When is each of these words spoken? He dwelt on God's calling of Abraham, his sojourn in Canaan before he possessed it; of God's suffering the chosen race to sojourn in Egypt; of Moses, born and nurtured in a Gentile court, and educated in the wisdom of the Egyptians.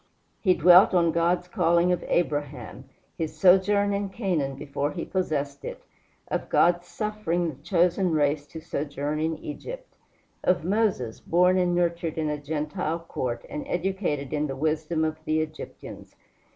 He 0.39 0.55
dwelt 0.55 0.95
on 0.95 1.11
God's 1.11 1.47
calling 1.47 1.91
of 1.91 2.03
Abraham, 2.07 2.85
his 3.19 3.35
sojourn 3.37 3.93
in 3.93 4.09
Canaan 4.09 4.55
before 4.55 4.93
he 4.93 5.05
possessed 5.05 5.63
it; 5.63 5.83
of 6.27 6.49
God's 6.49 6.87
suffering 6.87 7.49
the 7.51 7.61
chosen 7.61 8.09
race 8.11 8.47
to 8.47 8.59
sojourn 8.59 9.19
in 9.19 9.37
Egypt; 9.37 9.95
of 10.43 10.65
Moses, 10.65 11.19
born 11.19 11.59
and 11.59 11.75
nurtured 11.75 12.17
in 12.17 12.29
a 12.31 12.41
Gentile 12.41 12.97
court, 12.97 13.45
and 13.47 13.63
educated 13.67 14.33
in 14.33 14.47
the 14.47 14.55
wisdom 14.55 15.05
of 15.05 15.23
the 15.23 15.39
Egyptians. 15.39 16.15